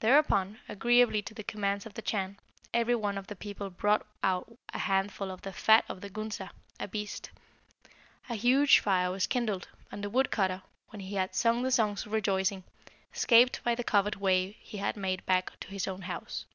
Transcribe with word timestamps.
Thereupon, 0.00 0.60
agreeably 0.66 1.20
to 1.20 1.34
the 1.34 1.44
commands 1.44 1.84
of 1.84 1.92
the 1.92 2.00
Chan, 2.00 2.38
every 2.72 2.94
one 2.94 3.18
of 3.18 3.26
the 3.26 3.36
people 3.36 3.68
brought 3.68 4.06
out 4.22 4.56
a 4.70 4.78
handful 4.78 5.30
of 5.30 5.42
the 5.42 5.52
fat 5.52 5.84
of 5.90 6.00
the 6.00 6.08
Gunsa 6.08 6.48
(a 6.80 6.88
beast). 6.88 7.28
A 8.30 8.34
huge 8.34 8.78
fire 8.78 9.10
was 9.10 9.26
kindled, 9.26 9.68
and 9.92 10.02
the 10.02 10.08
wood 10.08 10.30
cutter, 10.30 10.62
when 10.88 11.00
he 11.00 11.16
had 11.16 11.34
sung 11.34 11.60
the 11.64 11.70
songs 11.70 12.06
of 12.06 12.12
rejoicing, 12.12 12.64
escaped 13.14 13.62
by 13.62 13.74
the 13.74 13.84
covered 13.84 14.16
way 14.16 14.52
he 14.58 14.78
had 14.78 14.96
made 14.96 15.26
back 15.26 15.60
to 15.60 15.68
his 15.68 15.86
own 15.86 16.00
house. 16.00 16.46